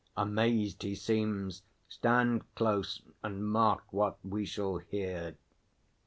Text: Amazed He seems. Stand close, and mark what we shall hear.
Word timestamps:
Amazed 0.17 0.81
He 0.81 0.95
seems. 0.95 1.61
Stand 1.87 2.41
close, 2.55 3.03
and 3.21 3.45
mark 3.47 3.83
what 3.93 4.17
we 4.25 4.45
shall 4.45 4.79
hear. 4.79 5.35